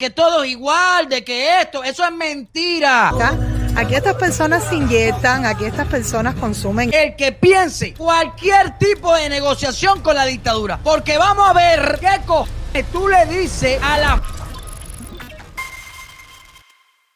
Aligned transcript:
que 0.00 0.10
todo 0.10 0.44
es 0.44 0.50
igual, 0.50 1.08
de 1.08 1.24
que 1.24 1.60
esto, 1.60 1.82
eso 1.82 2.04
es 2.04 2.12
mentira. 2.12 3.12
Aquí 3.74 3.96
estas 3.96 4.14
personas 4.14 4.62
se 4.62 4.76
inyectan, 4.76 5.44
aquí 5.44 5.64
estas 5.64 5.88
personas 5.88 6.36
consumen. 6.36 6.94
El 6.94 7.16
que 7.16 7.32
piense 7.32 7.94
cualquier 7.94 8.78
tipo 8.78 9.12
de 9.16 9.28
negociación 9.28 10.00
con 10.00 10.14
la 10.14 10.24
dictadura, 10.24 10.78
porque 10.84 11.18
vamos 11.18 11.50
a 11.50 11.52
ver 11.52 11.98
qué 12.00 12.20
cojones 12.24 12.86
tú 12.92 13.08
le 13.08 13.26
dices 13.26 13.80
a 13.82 13.98
la 13.98 14.22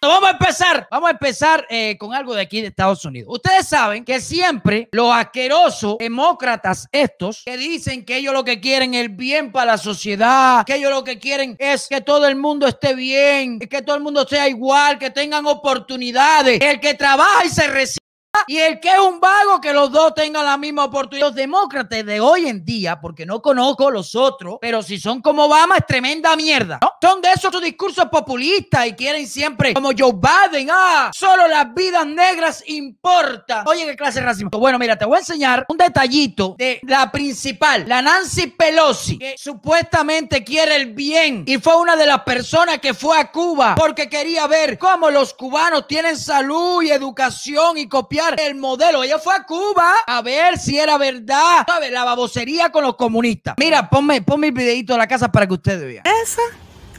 Vamos 0.05 0.31
a 0.31 0.33
empezar, 0.33 0.89
vamos 0.91 1.09
a 1.09 1.13
empezar 1.13 1.65
eh, 1.71 1.97
con 1.97 2.13
algo 2.13 2.35
de 2.35 2.43
aquí 2.43 2.61
de 2.61 2.67
Estados 2.67 3.05
Unidos. 3.05 3.33
Ustedes 3.33 3.69
saben 3.69 4.05
que 4.05 4.21
siempre 4.21 4.89
los 4.91 5.15
asquerosos 5.15 5.97
demócratas 5.99 6.89
estos 6.91 7.43
que 7.45 7.57
dicen 7.57 8.05
que 8.05 8.17
ellos 8.17 8.35
lo 8.35 8.43
que 8.43 8.59
quieren 8.59 8.95
es 8.95 9.03
el 9.03 9.11
bien 9.11 9.53
para 9.53 9.73
la 9.73 9.79
sociedad, 9.79 10.65
que 10.67 10.75
ellos 10.75 10.91
lo 10.91 11.05
que 11.05 11.21
quieren 11.21 11.55
es 11.57 11.87
que 11.87 12.01
todo 12.01 12.27
el 12.27 12.35
mundo 12.35 12.67
esté 12.67 12.97
bien, 12.97 13.61
que 13.61 13.81
todo 13.83 13.95
el 13.95 14.03
mundo 14.03 14.27
sea 14.27 14.49
igual, 14.49 14.99
que 14.99 15.11
tengan 15.11 15.47
oportunidades, 15.47 16.61
el 16.61 16.81
que 16.81 16.95
trabaja 16.95 17.45
y 17.45 17.51
se 17.51 17.69
recibe 17.69 18.02
y 18.47 18.59
el 18.59 18.81
que 18.81 18.91
es 18.91 18.99
un 18.99 19.21
vago, 19.21 19.61
que 19.61 19.73
los 19.73 19.91
dos 19.91 20.15
tengan 20.15 20.45
la 20.45 20.57
misma 20.57 20.85
oportunidad. 20.85 21.29
Los 21.29 21.35
demócratas 21.35 22.05
de 22.05 22.21
hoy 22.21 22.49
en 22.49 22.65
día, 22.65 23.01
porque 23.01 23.27
no 23.27 23.41
conozco 23.43 23.91
los 23.91 24.15
otros, 24.15 24.59
pero 24.61 24.83
si 24.83 24.99
son 24.99 25.21
como 25.21 25.45
Obama, 25.45 25.77
es 25.77 25.87
tremenda 25.87 26.35
mierda. 26.37 26.79
¿no? 26.83 26.93
Son 27.01 27.21
de 27.21 27.33
esos 27.33 27.61
discursos 27.61 28.07
populistas 28.07 28.87
y 28.87 28.93
quieren 28.93 29.27
siempre, 29.27 29.75
como 29.75 29.91
Joe 29.97 30.13
Biden, 30.13 30.69
ah, 30.73 31.11
solo 31.15 31.49
las 31.49 31.73
vidas 31.75 32.07
negras 32.07 32.63
importan. 32.67 33.67
Oye, 33.67 33.85
qué 33.87 33.97
clase 33.97 34.21
de 34.21 34.27
racismo. 34.27 34.51
Bueno, 34.51 34.79
mira, 34.79 34.97
te 34.97 35.05
voy 35.05 35.17
a 35.17 35.21
enseñar 35.21 35.65
un 35.69 35.77
detallito 35.77 36.55
de 36.59 36.81
la 36.83 37.11
principal, 37.11 37.85
la 37.87 38.03
Nancy 38.03 38.49
Pelosi, 38.49 39.19
que 39.19 39.35
supuestamente 39.37 40.45
quiere 40.45 40.77
el 40.77 40.93
bien 40.95 41.45
y 41.47 41.59
fue 41.59 41.77
una 41.77 41.97
de 41.97 42.07
las 42.07 42.23
personas 42.23 42.79
que 42.79 42.95
fue 42.95 43.19
a 43.19 43.31
Cuba 43.31 43.75
porque 43.77 44.09
quería 44.09 44.47
ver 44.47 44.79
cómo 44.79 45.11
los 45.11 45.35
cubanos 45.35 45.87
tienen 45.87 46.17
salud 46.17 46.83
y 46.83 46.91
educación 46.91 47.79
y 47.79 47.89
copiar 47.89 48.32
el 48.39 48.55
modelo. 48.55 49.03
Ella 49.03 49.19
fue 49.19 49.35
a 49.35 49.45
Cuba 49.45 49.95
a 50.07 50.23
ver 50.23 50.59
si 50.59 50.79
era 50.79 50.99
verdad. 50.99 51.65
¿Sabes? 51.67 51.91
La 51.91 52.05
babosería 52.05 52.71
con 52.71 52.85
los 52.85 52.97
comunistas. 52.97 53.55
Mira, 53.59 53.89
ponme, 53.89 54.23
ponme 54.23 54.49
el 54.49 54.53
videito 54.53 54.95
de 54.95 54.99
la 54.99 55.07
casa 55.07 55.31
para 55.31 55.47
que 55.47 55.55
ustedes 55.55 55.85
vean. 55.85 56.05
Esa 56.23 56.43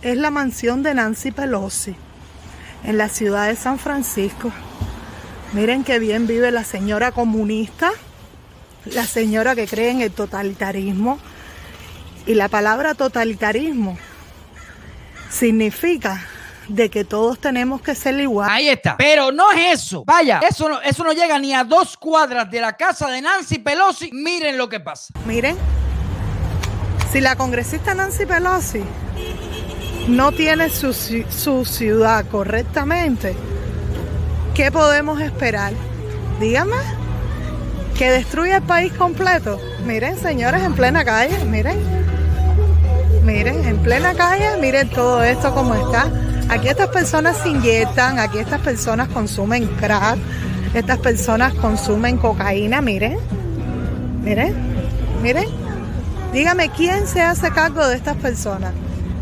es 0.02 0.18
la 0.18 0.32
mansión 0.32 0.84
de 0.84 0.94
Nancy 0.94 1.32
Pelosi 1.32 1.96
en 2.84 2.98
la 2.98 3.10
ciudad 3.10 3.48
de 3.48 3.56
San 3.56 3.80
Francisco. 3.80 4.52
Miren 5.54 5.84
qué 5.84 6.00
bien 6.00 6.28
vive 6.28 6.52
la 6.52 6.64
señora 6.64 7.12
comunista, 7.12 7.92
la 8.86 9.06
señora 9.06 9.56
que 9.56 9.68
cree 9.68 9.92
en 9.92 10.02
el 10.02 10.12
totalitarismo. 10.12 11.20
Y 12.26 12.36
la 12.36 12.48
palabra 12.48 12.96
totalitarismo 12.96 13.98
significa 15.30 16.26
de 16.68 16.90
que 16.90 17.04
todos 17.04 17.40
tenemos 17.40 17.82
que 17.82 17.96
ser 17.96 18.20
igual. 18.20 18.50
Ahí 18.50 18.70
está. 18.70 18.98
Pero 18.98 19.32
no 19.32 19.52
es 19.52 19.84
eso. 19.84 20.04
Vaya, 20.06 20.40
eso 20.48 20.70
no, 20.70 20.82
eso 20.82 21.04
no 21.04 21.14
llega 21.14 21.38
ni 21.40 21.54
a 21.54 21.64
dos 21.64 21.98
cuadras 21.98 22.50
de 22.50 22.62
la 22.62 22.74
casa 22.74 23.10
de 23.10 23.22
Nancy 23.22 23.60
Pelosi. 23.60 24.10
Miren 24.12 24.58
lo 24.58 24.70
que 24.70 24.80
pasa. 24.80 25.14
Miren, 25.26 25.58
si 27.12 27.22
la 27.22 27.36
congresista 27.36 27.94
Nancy 27.94 28.26
Pelosi 28.26 28.84
no 30.08 30.32
tiene 30.32 30.70
su, 30.70 30.94
su 30.94 31.66
ciudad 31.66 32.26
correctamente, 32.30 33.36
¿qué 34.56 34.72
podemos 34.72 35.22
esperar? 35.22 35.74
Dígame, 36.40 36.76
que 37.98 38.12
destruya 38.12 38.58
el 38.58 38.64
país 38.64 38.92
completo. 38.94 39.60
Miren, 39.86 40.18
señores, 40.18 40.64
en 40.64 40.74
plena 40.74 41.06
calle, 41.06 41.44
miren. 41.46 41.78
Miren, 43.24 43.64
en 43.66 43.78
plena 43.78 44.14
calle, 44.14 44.58
miren 44.60 44.90
todo 44.90 45.24
esto 45.24 45.54
como 45.54 45.76
está. 45.76 46.10
Aquí 46.50 46.68
estas 46.68 46.90
personas 46.90 47.38
se 47.38 47.50
inyectan, 47.50 48.20
aquí 48.20 48.38
estas 48.38 48.62
personas 48.62 49.08
consumen 49.10 49.66
crack, 49.80 50.18
estas 50.74 51.00
personas 51.00 51.54
consumen 51.56 52.18
cocaína, 52.18 52.82
miren, 52.82 53.18
miren, 54.24 54.54
miren. 55.22 55.48
Dígame 56.32 56.70
quién 56.70 57.08
se 57.08 57.22
hace 57.22 57.52
cargo 57.52 57.88
de 57.88 57.96
estas 57.96 58.18
personas. 58.18 58.74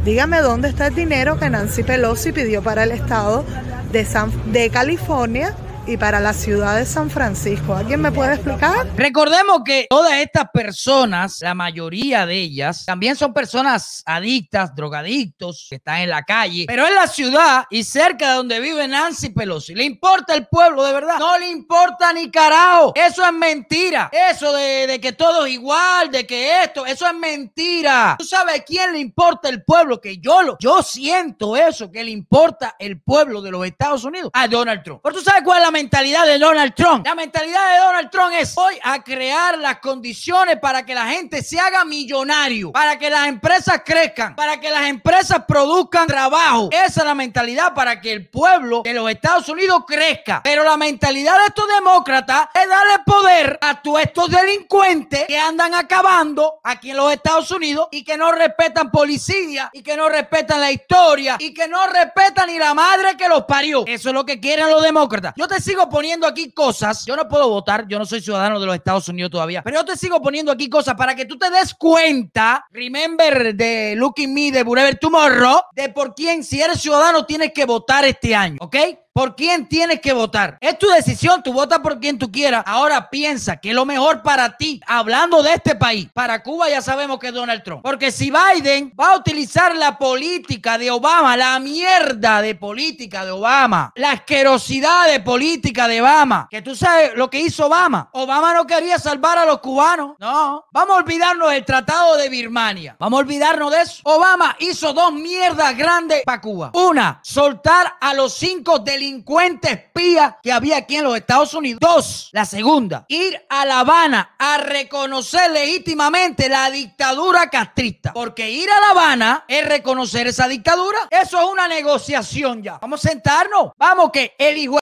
Dígame 0.06 0.40
dónde 0.40 0.70
está 0.70 0.88
el 0.88 0.96
dinero 0.96 1.38
que 1.38 1.50
Nancy 1.50 1.84
Pelosi 1.84 2.32
pidió 2.32 2.64
para 2.64 2.84
el 2.84 2.92
estado 2.92 3.44
de, 3.92 4.08
de 4.52 4.70
California 4.70 5.54
y 5.88 5.98
para 5.98 6.20
la 6.20 6.34
ciudad 6.34 6.76
de 6.76 6.86
San 6.86 7.10
Francisco. 7.10 7.76
¿Alguien 7.76 8.02
me 8.02 8.12
puede 8.12 8.36
explicar? 8.36 8.88
Recordemos 8.96 9.62
que 9.66 9.88
todas 9.90 10.14
estas 10.14 10.46
personas, 10.54 11.40
la 11.42 11.54
mayoría 11.54 12.26
de 12.26 12.36
ellas, 12.36 12.86
también 12.86 13.16
son 13.16 13.34
personas 13.34 14.04
adictas, 14.06 14.76
drogadictos, 14.76 15.68
que 15.70 15.76
están 15.76 15.98
en 16.00 16.10
la 16.10 16.24
calle, 16.24 16.66
pero 16.68 16.88
en 16.88 16.96
la 16.96 17.08
ciudad 17.08 17.66
y 17.70 17.84
cerca 17.84 18.30
de 18.30 18.36
donde 18.36 18.60
vive 18.60 18.88
Nancy 18.88 19.30
Pelosi. 19.30 19.74
¿Le 19.74 19.84
importa 19.84 20.36
el 20.36 20.48
pueblo 20.48 20.84
de 20.84 20.94
verdad? 20.94 21.18
No 21.18 21.38
le 21.40 21.50
importa 21.50 22.14
ni 22.14 22.30
carajo. 22.30 22.94
Eso 22.96 23.26
es 23.26 23.34
mentira. 23.34 24.10
Eso 24.12 24.54
de, 24.54 25.00
que 25.02 25.14
todo 25.14 25.46
es 25.46 25.54
igual, 25.54 26.12
de 26.12 26.26
que 26.28 26.64
esto, 26.64 26.86
eso 26.86 27.08
es 27.08 27.14
mentira. 27.14 28.16
¿Tú 28.20 28.26
sabes 28.26 28.64
quién 28.66 28.94
le 28.94 29.00
importa 29.00 29.50
el 29.50 29.64
pueblo? 29.64 30.00
Que 30.00 30.18
yo 30.18 30.42
lo, 30.44 30.58
yo 30.60 30.82
siento 30.84 31.56
eso, 31.56 31.92
que 31.92 32.04
le 32.04 32.12
importa 32.12 32.76
el 32.78 33.02
pueblo 33.02 33.42
de 33.42 33.52
los 33.52 33.66
Estados 33.66 34.04
Unidos 34.04 34.30
a 34.34 34.48
Donald 34.48 34.84
Trump. 34.84 35.02
Pero 35.04 35.16
tú 35.16 35.22
sabes 35.22 35.42
cuál 35.44 35.60
es 35.60 35.66
la 35.66 35.71
mentalidad 35.72 36.26
de 36.26 36.38
Donald 36.38 36.76
Trump. 36.76 37.06
La 37.06 37.16
mentalidad 37.16 37.72
de 37.72 37.78
Donald 37.80 38.10
Trump 38.12 38.34
es 38.38 38.54
voy 38.54 38.78
a 38.84 39.02
crear 39.02 39.58
las 39.58 39.80
condiciones 39.80 40.60
para 40.60 40.86
que 40.86 40.94
la 40.94 41.08
gente 41.08 41.42
se 41.42 41.60
haga 41.60 41.84
millonario, 41.86 42.72
para 42.72 43.00
que 43.00 43.10
las 43.10 43.28
empresas 43.28 43.82
crezcan, 43.86 44.36
para 44.36 44.60
que 44.60 44.70
las 44.70 44.88
empresas 44.88 45.44
produzcan 45.48 46.08
trabajo. 46.08 46.70
Esa 46.72 47.02
es 47.02 47.06
la 47.06 47.16
mentalidad 47.16 47.74
para 47.74 48.00
que 48.00 48.12
el 48.12 48.30
pueblo 48.30 48.82
de 48.84 48.94
los 48.94 49.10
Estados 49.10 49.48
Unidos 49.50 49.84
crezca. 49.88 50.42
Pero 50.44 50.64
la 50.64 50.78
mentalidad 50.78 51.38
de 51.40 51.46
estos 51.48 51.66
demócratas 51.68 52.50
es 52.54 52.68
darle 52.68 53.04
poder 53.06 53.58
a 53.62 53.82
todos 53.82 54.02
estos 54.02 54.30
delincuentes 54.30 55.26
que 55.28 55.38
andan 55.38 55.74
acabando 55.74 56.60
aquí 56.64 56.92
en 56.92 56.98
los 56.98 57.12
Estados 57.12 57.50
Unidos 57.52 57.88
y 57.92 58.04
que 58.04 58.18
no 58.18 58.32
respetan 58.32 58.92
policía 58.92 59.70
y 59.74 59.82
que 59.82 59.96
no 59.96 60.10
respetan 60.10 60.60
la 60.60 60.72
historia 60.72 61.38
y 61.40 61.54
que 61.54 61.68
no 61.68 61.88
respetan 61.88 62.48
ni 62.48 62.60
la 62.60 62.74
madre 62.74 63.16
que 63.18 63.28
los 63.28 63.46
parió. 63.46 63.86
Eso 63.88 64.10
es 64.10 64.16
lo 64.16 64.26
que 64.26 64.40
quieren 64.40 64.70
los 64.70 64.84
demócratas. 64.84 65.34
Yo 65.38 65.48
te 65.48 65.61
sigo 65.62 65.88
poniendo 65.90 66.28
aquí 66.28 66.52
cosas. 66.52 67.06
Yo 67.06 67.16
no 67.16 67.28
puedo 67.28 67.50
votar, 67.50 67.88
yo 67.88 67.98
no 68.00 68.06
soy 68.06 68.22
ciudadano 68.22 68.60
de 68.60 68.66
los 68.66 68.76
Estados 68.76 69.08
Unidos 69.08 69.32
todavía, 69.32 69.62
pero 69.64 69.78
yo 69.78 69.86
te 69.86 69.96
sigo 69.96 70.22
poniendo 70.22 70.52
aquí 70.52 70.70
cosas 70.70 70.96
para 70.96 71.16
que 71.16 71.26
tú 71.26 71.38
te 71.38 71.50
des 71.50 71.74
cuenta, 71.74 72.66
remember 72.72 73.56
de 73.56 73.96
Looking 73.96 74.34
Me 74.34 74.52
de 74.52 74.66
Forever 74.66 74.98
Tomorrow, 74.98 75.62
de 75.74 75.90
por 75.90 76.14
quién, 76.16 76.44
si 76.44 76.62
eres 76.62 76.82
ciudadano, 76.82 77.26
tienes 77.26 77.54
que 77.54 77.66
votar 77.66 78.06
este 78.06 78.36
año, 78.36 78.58
¿ok? 78.60 78.76
Por 79.14 79.36
quién 79.36 79.68
tienes 79.68 80.00
que 80.00 80.14
votar. 80.14 80.58
Es 80.62 80.78
tu 80.78 80.88
decisión, 80.88 81.44
tú 81.44 81.54
votas 81.54 81.80
por 81.80 82.00
quien 82.00 82.18
tú 82.18 82.32
quieras. 82.32 82.64
Ahora 82.66 83.10
piensa 83.10 83.58
que 83.58 83.74
lo 83.74 83.86
mejor 83.86 84.22
para 84.22 84.58
ti, 84.58 84.82
hablando 84.88 85.44
de 85.44 85.54
este 85.54 85.76
país, 85.76 86.08
para 86.14 86.42
Cuba 86.44 86.70
ya 86.70 86.82
sabemos 86.82 87.20
que 87.20 87.28
es 87.28 87.34
Donald 87.34 87.64
Trump. 87.64 87.82
Porque 87.84 88.12
si 88.12 88.32
Biden 88.32 88.94
va 89.00 89.14
a 89.14 89.18
utilizar 89.18 89.76
la 89.76 89.98
política 89.98 90.78
de 90.78 90.92
Obama, 90.92 91.36
la 91.36 91.60
mierda 91.60 92.42
de 92.42 92.56
política 92.56 93.26
de 93.26 93.32
Obama, 93.32 93.92
la 93.96 94.12
asquerosidad 94.12 95.08
de 95.12 95.20
política 95.20 95.88
de 95.88 96.02
Obama, 96.02 96.48
que 96.50 96.62
tú 96.62 96.76
sabes 96.76 97.12
lo 97.16 97.30
que 97.30 97.40
hizo 97.40 97.68
Obama. 97.68 98.10
Obama 98.14 98.54
no 98.54 98.66
quería 98.66 98.98
salvar 98.98 99.38
a 99.38 99.46
los 99.46 99.60
cubanos. 99.60 100.16
No. 100.20 100.66
Vamos 100.72 100.96
a 100.96 101.00
olvidarnos 101.00 101.52
del 101.52 101.66
Tratado 101.66 102.18
de 102.18 102.30
Birmania. 102.30 102.96
Vamos 103.00 103.18
a 103.18 103.22
olvidarnos 103.22 103.72
de 103.72 103.82
eso. 103.82 104.02
Obama 104.04 104.56
hizo 104.60 104.94
dos 104.94 105.14
mierdas 105.14 105.76
grandes 105.78 106.24
para 106.24 106.42
Cuba. 106.42 106.72
Una, 106.74 107.20
soltar 107.24 107.98
a 108.00 108.14
los 108.14 108.34
cinco 108.34 108.80
del 108.80 109.01
delincuente 109.02 109.72
espía 109.72 110.38
que 110.44 110.52
había 110.52 110.78
aquí 110.78 110.98
en 110.98 111.06
los 111.06 111.18
Estados 111.18 111.56
Unidos. 111.56 111.80
Dos, 111.82 112.30
la 112.34 112.46
segunda, 112.46 113.06
ir 113.08 113.42
a 113.50 113.66
La 113.66 113.80
Habana 113.80 114.36
a 114.38 114.60
reconocer 114.60 115.50
legítimamente 115.50 116.48
la 116.48 116.70
dictadura 116.70 117.50
castrista. 117.50 118.14
Porque 118.14 118.52
ir 118.52 118.70
a 118.70 118.80
La 118.80 118.90
Habana 118.92 119.46
es 119.48 119.68
reconocer 119.68 120.28
esa 120.28 120.48
dictadura. 120.48 121.00
Eso 121.10 121.40
es 121.40 121.46
una 121.52 121.68
negociación 121.68 122.62
ya. 122.62 122.78
Vamos 122.78 123.04
a 123.04 123.10
sentarnos. 123.10 123.72
Vamos 123.76 124.12
que 124.12 124.36
el 124.38 124.58
hijo 124.58 124.78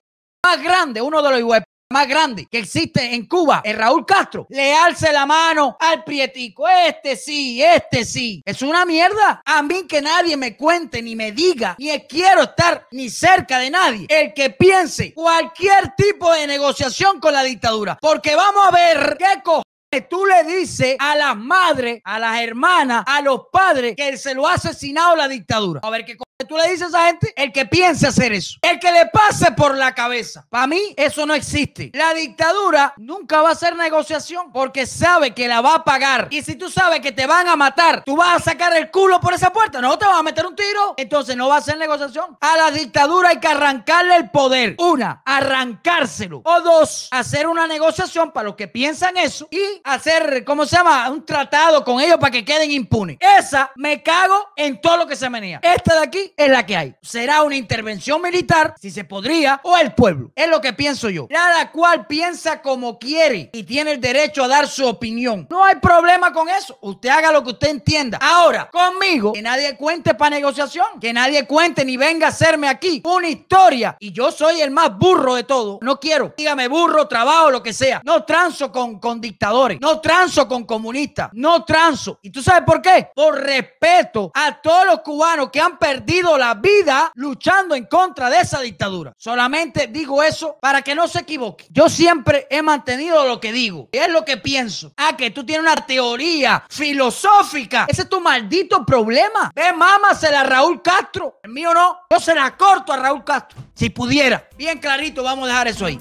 más 0.46 0.62
grande, 0.62 1.02
uno 1.02 1.22
de 1.22 1.30
los 1.30 1.40
hijos 1.40 1.60
más 1.92 2.08
grande 2.08 2.46
que 2.46 2.60
existe 2.60 3.16
en 3.16 3.26
Cuba, 3.26 3.62
es 3.64 3.76
Raúl 3.76 4.06
Castro, 4.06 4.46
le 4.50 4.76
alce 4.76 5.12
la 5.12 5.26
mano 5.26 5.76
al 5.80 6.04
prietico. 6.04 6.68
Este 6.68 7.16
sí, 7.16 7.64
este 7.64 8.06
sí. 8.06 8.44
Es 8.46 8.62
una 8.62 8.86
mierda. 8.86 9.42
A 9.44 9.64
mí 9.64 9.88
que 9.88 10.00
nadie 10.00 10.38
me 10.38 10.56
cuente 10.56 11.02
ni 11.02 11.16
me 11.16 11.32
diga, 11.32 11.76
ni 11.80 11.90
quiero 12.02 12.44
estar 12.44 12.88
ni 12.92 13.10
cerca 13.10 13.58
de 13.58 13.72
nadie. 13.72 14.06
El 14.08 14.36
que 14.36 14.52
piense 14.52 15.16
cualquier 15.16 15.96
tipo 15.96 16.32
de 16.32 16.46
negociación 16.46 17.20
con 17.20 17.34
la 17.34 17.42
dictadura. 17.42 17.98
Porque 18.00 18.36
vamos 18.36 18.68
a 18.68 18.72
ver 18.72 19.18
qué 19.18 19.42
cojones 19.44 19.64
tú 20.08 20.28
le 20.28 20.44
dices 20.44 20.96
a 21.00 21.16
las 21.16 21.36
madres, 21.36 22.02
a 22.04 22.20
las 22.20 22.40
hermanas, 22.40 23.04
a 23.08 23.22
los 23.22 23.48
padres 23.52 23.96
que 23.96 24.16
se 24.16 24.36
lo 24.36 24.48
ha 24.48 24.54
asesinado 24.54 25.16
la 25.16 25.28
dictadura. 25.28 25.80
A 25.84 25.90
ver 25.90 26.06
qué 26.06 26.16
Tú 26.48 26.56
le 26.56 26.70
dices 26.70 26.84
a 26.84 26.88
esa 26.88 27.06
gente, 27.08 27.34
el 27.36 27.52
que 27.52 27.66
piense 27.66 28.08
hacer 28.08 28.32
eso, 28.32 28.60
el 28.62 28.80
que 28.80 28.94
le 28.94 29.08
pase 29.08 29.52
por 29.52 29.76
la 29.76 29.94
cabeza. 29.94 30.48
Para 30.50 30.68
mí, 30.68 30.80
eso 30.96 31.26
no 31.26 31.34
existe. 31.34 31.92
La 31.94 32.14
dictadura 32.14 32.94
nunca 32.96 33.42
va 33.42 33.50
a 33.50 33.52
hacer 33.52 33.76
negociación 33.76 34.50
porque 34.54 34.86
sabe 34.86 35.34
que 35.34 35.50
la 35.50 35.60
va 35.60 35.76
a 35.76 35.84
pagar. 35.84 36.30
Y 36.32 36.42
si 36.42 36.56
tú 36.56 36.70
sabes 36.70 37.02
que 37.02 37.12
te 37.12 37.28
van 37.28 37.50
a 37.50 37.58
matar, 37.58 38.06
tú 38.06 38.16
vas 38.16 38.38
a 38.38 38.40
sacar 38.40 38.74
el 38.78 38.90
culo 38.90 39.20
por 39.20 39.34
esa 39.34 39.52
puerta, 39.52 39.82
no 39.82 39.98
te 39.98 40.06
vas 40.06 40.18
a 40.18 40.24
meter 40.24 40.46
un 40.46 40.56
tiro, 40.56 40.94
entonces 40.96 41.36
no 41.36 41.50
va 41.50 41.56
a 41.56 41.58
hacer 41.58 41.78
negociación. 41.78 42.38
A 42.40 42.56
la 42.56 42.72
dictadura 42.72 43.30
hay 43.30 43.42
que 43.42 43.48
arrancarle 43.50 44.16
el 44.16 44.30
poder. 44.30 44.78
Una, 44.80 45.22
arrancárselo. 45.26 46.42
O 46.46 46.62
dos, 46.62 47.10
hacer 47.12 47.48
una 47.48 47.68
negociación 47.68 48.32
para 48.32 48.46
los 48.46 48.56
que 48.56 48.70
piensan 48.70 49.18
eso 49.18 49.50
y 49.52 49.82
hacer, 49.84 50.46
¿cómo 50.46 50.66
se 50.66 50.78
llama? 50.78 51.10
Un 51.10 51.26
tratado 51.26 51.84
con 51.84 52.00
ellos 52.00 52.18
para 52.18 52.32
que 52.32 52.46
queden 52.46 52.72
impunes. 52.72 53.18
Esa 53.20 53.72
me 53.76 54.02
cago 54.02 54.52
en 54.56 54.80
todo 54.80 54.96
lo 54.96 55.06
que 55.06 55.18
se 55.18 55.30
menea. 55.30 55.60
Esta 55.62 55.96
de 55.96 56.04
aquí 56.04 56.29
es 56.38 56.50
la 56.50 56.66
que 56.66 56.76
hay. 56.76 56.96
Será 57.02 57.44
una 57.44 57.56
intervención 57.56 58.22
militar, 58.22 58.76
si 58.80 58.92
se 58.92 59.04
podría, 59.04 59.60
o 59.64 59.78
el 59.78 59.94
pueblo. 59.94 60.32
Es 60.36 60.50
lo 60.50 60.62
que 60.62 60.74
pienso 60.74 61.10
yo. 61.10 61.28
Cada 61.28 61.72
cual 61.72 62.08
piensa 62.08 62.62
como 62.62 63.00
quiere 63.00 63.50
y 63.54 63.64
tiene 63.64 63.92
el 63.92 64.02
derecho 64.02 64.44
a 64.44 64.48
dar 64.48 64.68
su 64.68 64.88
opinión. 64.88 65.48
No 65.50 65.64
hay 65.64 65.76
problema 65.76 66.32
con 66.34 66.50
eso. 66.50 66.78
Usted 66.82 67.10
haga 67.10 67.32
lo 67.32 67.44
que 67.44 67.52
usted 67.52 67.70
entienda. 67.70 68.20
Ahora, 68.22 68.70
conmigo, 68.70 69.34
que 69.34 69.42
nadie 69.42 69.76
cuente 69.76 70.14
para 70.14 70.36
negociación, 70.36 71.00
que 71.00 71.14
nadie 71.14 71.46
cuente 71.46 71.84
ni 71.86 71.98
venga 71.98 72.28
a 72.28 72.30
hacerme 72.30 72.68
aquí 72.68 73.02
una 73.06 73.28
historia. 73.28 73.98
Y 74.00 74.12
yo 74.12 74.32
soy 74.32 74.62
el 74.62 74.72
más 74.72 74.98
burro 74.98 75.36
de 75.36 75.44
todo. 75.44 75.80
No 75.82 76.00
quiero. 76.00 76.34
Dígame 76.38 76.68
burro, 76.68 77.08
trabajo, 77.08 77.52
lo 77.52 77.64
que 77.64 77.74
sea. 77.74 78.02
No 78.04 78.24
transo 78.24 78.72
con, 78.72 79.00
con 79.00 79.20
dictadores. 79.22 79.80
No 79.82 80.00
transo 80.00 80.48
con 80.48 80.66
comunistas. 80.66 81.30
No 81.34 81.64
transo. 81.66 82.20
¿Y 82.22 82.30
tú 82.30 82.42
sabes 82.42 82.64
por 82.66 82.82
qué? 82.82 83.10
Por 83.16 83.40
respeto 83.40 84.32
a 84.34 84.62
todos 84.62 84.86
los 84.86 85.00
cubanos 85.02 85.50
que 85.52 85.60
han 85.60 85.78
perdido 85.78 86.19
la 86.22 86.54
vida 86.56 87.12
luchando 87.16 87.76
en 87.76 87.86
contra 87.86 88.30
de 88.30 88.40
esa 88.40 88.60
dictadura. 88.62 89.14
Solamente 89.18 89.88
digo 89.88 90.22
eso 90.22 90.58
para 90.62 90.82
que 90.82 90.96
no 90.96 91.08
se 91.08 91.20
equivoque. 91.20 91.68
Yo 91.70 91.90
siempre 91.90 92.48
he 92.50 92.62
mantenido 92.62 93.26
lo 93.26 93.40
que 93.40 93.52
digo. 93.52 93.90
Es 93.92 94.10
lo 94.10 94.26
que 94.26 94.38
pienso. 94.38 94.92
Ah, 94.98 95.16
que 95.18 95.32
tú 95.32 95.46
tienes 95.46 95.64
una 95.64 95.76
teoría 95.76 96.64
filosófica. 96.70 97.86
Ese 97.88 98.04
es 98.04 98.10
tu 98.10 98.20
maldito 98.20 98.86
problema. 98.86 99.52
Ve, 99.56 99.74
mámasela 99.74 100.42
a 100.42 100.44
Raúl 100.44 100.82
Castro. 100.82 101.40
El 101.44 101.52
mío 101.52 101.74
no. 101.74 102.00
Yo 102.10 102.20
se 102.20 102.36
la 102.36 102.56
corto 102.58 102.94
a 102.94 102.98
Raúl 102.98 103.24
Castro. 103.24 103.60
Si 103.74 103.90
pudiera. 103.90 104.48
Bien 104.58 104.80
clarito, 104.80 105.24
vamos 105.24 105.46
a 105.46 105.48
dejar 105.48 105.68
eso 105.68 105.86
ahí. 105.86 105.98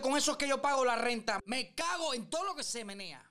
Con 0.00 0.16
eso 0.16 0.32
es 0.32 0.38
que 0.38 0.48
yo 0.48 0.60
pago 0.62 0.84
la 0.84 0.96
renta. 0.96 1.40
Me 1.44 1.74
cago 1.74 2.14
en 2.14 2.28
todo 2.30 2.44
lo 2.44 2.56
que 2.56 2.64
se 2.64 2.84
menea. 2.84 3.29